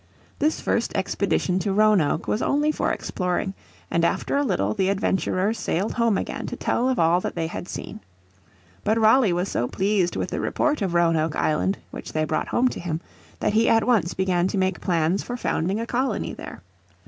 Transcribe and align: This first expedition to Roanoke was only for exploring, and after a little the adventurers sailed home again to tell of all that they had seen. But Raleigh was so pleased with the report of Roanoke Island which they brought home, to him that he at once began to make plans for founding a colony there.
This 0.39 0.59
first 0.59 0.95
expedition 0.97 1.59
to 1.59 1.71
Roanoke 1.71 2.25
was 2.27 2.41
only 2.41 2.71
for 2.71 2.91
exploring, 2.91 3.53
and 3.91 4.03
after 4.03 4.35
a 4.35 4.43
little 4.43 4.73
the 4.73 4.89
adventurers 4.89 5.59
sailed 5.59 5.93
home 5.93 6.17
again 6.17 6.47
to 6.47 6.55
tell 6.55 6.89
of 6.89 6.97
all 6.97 7.21
that 7.21 7.35
they 7.35 7.45
had 7.45 7.67
seen. 7.67 7.99
But 8.83 8.97
Raleigh 8.97 9.31
was 9.31 9.47
so 9.47 9.67
pleased 9.67 10.15
with 10.15 10.31
the 10.31 10.39
report 10.39 10.81
of 10.81 10.95
Roanoke 10.95 11.35
Island 11.35 11.77
which 11.91 12.13
they 12.13 12.23
brought 12.25 12.47
home, 12.47 12.67
to 12.69 12.79
him 12.79 12.99
that 13.39 13.53
he 13.53 13.69
at 13.69 13.85
once 13.85 14.15
began 14.15 14.47
to 14.47 14.57
make 14.57 14.81
plans 14.81 15.21
for 15.21 15.37
founding 15.37 15.79
a 15.79 15.85
colony 15.85 16.33
there. 16.33 16.63